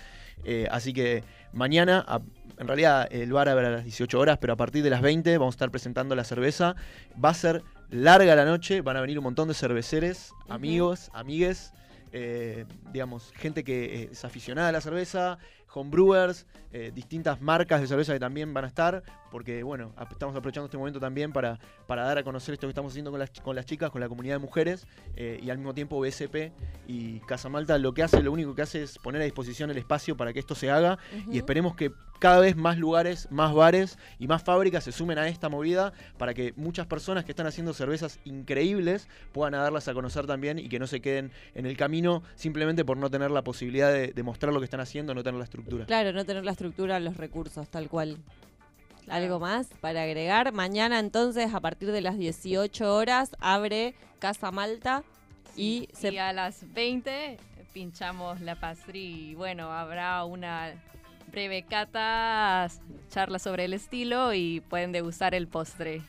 Eh, 0.46 0.68
así 0.72 0.94
que 0.94 1.24
mañana, 1.52 2.06
a- 2.08 2.22
en 2.58 2.68
realidad 2.68 3.08
el 3.12 3.34
bar 3.34 3.50
abre 3.50 3.68
a 3.68 3.72
las 3.72 3.84
18 3.84 4.18
horas, 4.20 4.38
pero 4.40 4.54
a 4.54 4.56
partir 4.56 4.82
de 4.84 4.90
las 4.90 5.02
20 5.02 5.38
vamos 5.38 5.54
a 5.54 5.58
estar 5.58 5.72
presentando 5.72 6.16
la 6.16 6.24
cerveza. 6.24 6.76
Va 7.24 7.30
a 7.30 7.34
ser 7.34 7.64
larga 7.90 8.34
la 8.36 8.46
noche, 8.46 8.80
van 8.82 8.96
a 8.96 9.02
venir 9.02 9.18
un 9.20 9.26
montón 9.26 9.50
de 9.50 9.54
cerveceres, 9.56 10.32
amigos, 10.48 11.10
amigues, 11.14 11.74
eh, 12.12 12.66
digamos, 12.92 13.32
gente 13.36 13.64
que 13.64 14.04
eh, 14.04 14.10
es 14.12 14.26
aficionada 14.26 14.70
a 14.70 14.72
la 14.72 14.82
cerveza, 14.82 15.40
homebrewers, 15.74 16.46
eh, 16.74 16.92
distintas 16.94 17.42
marcas 17.42 17.82
de 17.82 17.88
cerveza 17.88 18.14
que 18.14 18.20
también 18.20 18.54
van 18.54 18.66
a 18.66 18.68
estar, 18.68 19.04
porque 19.30 19.64
bueno, 19.64 19.94
estamos 20.12 20.36
aprovechando 20.36 20.66
este 20.66 20.78
momento 20.78 21.00
también 21.00 21.32
para, 21.32 21.60
para 21.88 22.04
dar 22.04 22.18
a 22.18 22.24
conocer 22.24 22.54
esto 22.54 22.68
que 22.68 22.72
estamos 22.72 22.92
haciendo 22.92 23.12
con 23.12 23.20
las, 23.20 23.32
con 23.32 23.56
las 23.56 23.66
chicas, 23.66 23.90
con 23.90 24.02
la 24.02 24.10
comunidad 24.10 24.36
de 24.36 24.40
mujeres, 24.40 24.88
eh, 25.16 25.40
y 25.42 25.50
al 25.50 25.58
mismo 25.58 25.74
tiempo 25.74 26.00
BSP 26.00 26.52
y 26.88 27.20
Casa 27.22 27.50
Malta 27.50 27.78
lo 27.78 27.94
que 27.94 28.04
hace, 28.04 28.22
lo 28.22 28.32
único 28.32 28.56
que 28.56 28.62
hace 28.62 28.84
es 28.84 28.98
poner 28.98 29.22
a 29.22 29.26
disposición 29.26 29.70
el 29.70 29.78
espacio 29.78 30.18
para 30.18 30.34
que 30.34 30.40
esto 30.40 30.56
se 30.56 30.70
haga 30.70 30.98
y 31.30 31.38
esperemos 31.38 31.76
que 31.76 31.92
cada 32.22 32.40
vez 32.40 32.56
más 32.56 32.78
lugares, 32.78 33.28
más 33.32 33.52
bares 33.52 33.98
y 34.20 34.28
más 34.28 34.44
fábricas 34.44 34.84
se 34.84 34.92
sumen 34.92 35.18
a 35.18 35.28
esta 35.28 35.50
movida 35.50 35.92
para 36.20 36.36
que 36.36 36.54
muchas 36.56 36.86
personas 36.86 37.26
que 37.26 37.32
están 37.32 37.48
haciendo 37.48 37.74
cervezas 37.74 38.20
increíbles 38.26 39.08
puedan 39.32 39.54
darlas 39.54 39.88
a 39.88 39.94
conocer 39.96 40.28
también 40.28 40.60
y 40.60 40.70
que 40.70 40.78
no 40.78 40.86
se 40.86 41.02
queden 41.02 41.32
en 41.56 41.66
el 41.66 41.76
camino 41.76 42.22
simplemente 42.36 42.86
por 42.86 42.96
no 42.98 43.10
tener 43.10 43.32
la 43.32 43.44
posibilidad 43.44 43.92
de, 43.92 44.10
de 44.14 44.24
mostrar 44.24 44.54
lo 44.54 44.60
que 44.60 44.66
están 44.66 44.82
haciendo, 44.82 45.16
no 45.16 45.24
tener 45.24 45.40
la 45.40 45.46
estructura. 45.46 45.88
Claro, 45.88 46.14
no 46.14 46.24
tener 46.24 46.46
la 46.46 46.52
estructura, 46.52 47.00
los 47.00 47.18
recursos, 47.18 47.68
tal 47.70 47.90
cual. 47.90 48.20
¿Algo 49.10 49.40
más 49.40 49.68
para 49.82 50.04
agregar? 50.04 50.54
Mañana 50.54 51.00
entonces, 51.00 51.56
a 51.56 51.60
partir 51.60 51.92
de 51.92 52.02
las 52.02 52.20
18 52.20 52.96
horas, 52.96 53.32
abre 53.40 53.96
Casa 54.20 54.52
Malta 54.52 55.04
y 55.56 55.90
Sí, 55.94 56.02
se... 56.02 56.14
y 56.14 56.18
a 56.20 56.32
las 56.34 56.72
20 56.72 57.40
pinchamos 57.74 58.42
la 58.42 58.60
pastry 58.60 59.32
y 59.32 59.34
bueno, 59.34 59.72
habrá 59.72 60.24
una 60.24 60.74
breve 61.32 61.64
cata, 61.64 62.68
charla 63.10 63.40
sobre 63.40 63.66
el 63.66 63.74
estilo 63.74 64.34
y 64.34 64.60
pueden 64.62 64.92
degustar 64.92 65.34
el 65.34 65.48
postre. 65.48 66.02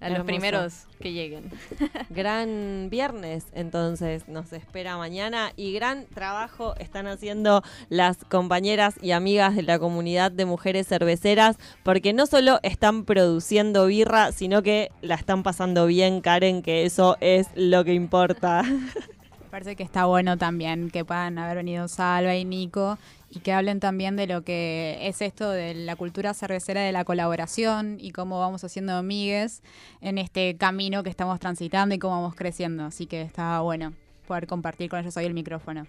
A 0.00 0.08
los 0.08 0.24
primeros 0.24 0.86
que 0.98 1.12
lleguen. 1.12 1.50
Gran 2.08 2.88
viernes, 2.88 3.48
entonces 3.52 4.28
nos 4.28 4.50
espera 4.54 4.96
mañana 4.96 5.52
y 5.56 5.74
gran 5.74 6.06
trabajo 6.06 6.74
están 6.78 7.06
haciendo 7.06 7.62
las 7.90 8.24
compañeras 8.24 8.94
y 9.02 9.10
amigas 9.10 9.54
de 9.56 9.62
la 9.62 9.78
comunidad 9.78 10.32
de 10.32 10.46
mujeres 10.46 10.88
cerveceras, 10.88 11.58
porque 11.82 12.14
no 12.14 12.26
solo 12.26 12.60
están 12.62 13.04
produciendo 13.04 13.84
birra, 13.86 14.32
sino 14.32 14.62
que 14.62 14.90
la 15.02 15.16
están 15.16 15.42
pasando 15.42 15.84
bien, 15.84 16.22
Karen, 16.22 16.62
que 16.62 16.86
eso 16.86 17.18
es 17.20 17.48
lo 17.54 17.84
que 17.84 17.92
importa. 17.92 18.62
Parece 19.50 19.74
que 19.74 19.82
está 19.82 20.04
bueno 20.04 20.38
también 20.38 20.90
que 20.90 21.04
puedan 21.04 21.36
haber 21.36 21.56
venido 21.56 21.88
Salva 21.88 22.36
y 22.36 22.44
Nico 22.44 22.98
y 23.30 23.40
que 23.40 23.52
hablen 23.52 23.80
también 23.80 24.14
de 24.14 24.28
lo 24.28 24.42
que 24.42 24.98
es 25.02 25.20
esto 25.22 25.50
de 25.50 25.74
la 25.74 25.96
cultura 25.96 26.34
cervecera 26.34 26.82
de 26.82 26.92
la 26.92 27.04
colaboración 27.04 27.96
y 27.98 28.12
cómo 28.12 28.38
vamos 28.38 28.62
haciendo 28.62 28.94
amigues 28.94 29.62
en 30.00 30.18
este 30.18 30.56
camino 30.56 31.02
que 31.02 31.10
estamos 31.10 31.40
transitando 31.40 31.94
y 31.96 31.98
cómo 31.98 32.14
vamos 32.14 32.36
creciendo. 32.36 32.84
Así 32.84 33.06
que 33.06 33.22
está 33.22 33.60
bueno 33.60 33.92
poder 34.28 34.46
compartir 34.46 34.88
con 34.88 35.00
ellos 35.00 35.16
hoy 35.16 35.24
el 35.24 35.34
micrófono. 35.34 35.88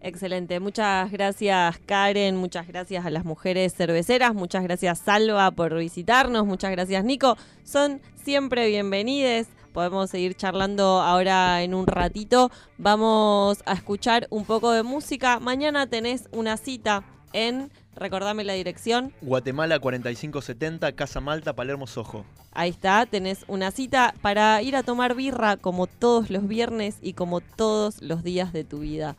Excelente, 0.00 0.60
muchas 0.60 1.10
gracias 1.10 1.78
Karen, 1.78 2.36
muchas 2.36 2.68
gracias 2.68 3.04
a 3.04 3.10
las 3.10 3.24
mujeres 3.24 3.74
cerveceras, 3.74 4.32
muchas 4.32 4.62
gracias 4.62 5.00
Salva 5.00 5.50
por 5.50 5.76
visitarnos, 5.76 6.46
muchas 6.46 6.70
gracias 6.70 7.02
Nico, 7.02 7.36
son 7.64 8.00
siempre 8.14 8.68
bienvenides. 8.68 9.48
Podemos 9.78 10.10
seguir 10.10 10.34
charlando 10.34 11.00
ahora 11.00 11.62
en 11.62 11.72
un 11.72 11.86
ratito. 11.86 12.50
Vamos 12.78 13.62
a 13.64 13.74
escuchar 13.74 14.26
un 14.28 14.44
poco 14.44 14.72
de 14.72 14.82
música. 14.82 15.38
Mañana 15.38 15.86
tenés 15.86 16.28
una 16.32 16.56
cita 16.56 17.04
en, 17.32 17.70
recordame 17.94 18.42
la 18.42 18.54
dirección. 18.54 19.12
Guatemala 19.20 19.78
4570, 19.78 20.90
Casa 20.96 21.20
Malta, 21.20 21.54
Palermo, 21.54 21.86
Sojo. 21.86 22.24
Ahí 22.50 22.70
está, 22.70 23.06
tenés 23.06 23.44
una 23.46 23.70
cita 23.70 24.14
para 24.20 24.60
ir 24.62 24.74
a 24.74 24.82
tomar 24.82 25.14
birra 25.14 25.56
como 25.56 25.86
todos 25.86 26.28
los 26.28 26.48
viernes 26.48 26.96
y 27.00 27.12
como 27.12 27.40
todos 27.40 28.02
los 28.02 28.24
días 28.24 28.52
de 28.52 28.64
tu 28.64 28.80
vida. 28.80 29.14